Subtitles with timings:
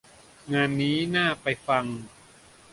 [0.53, 1.85] งานนี้น่าไปฟัง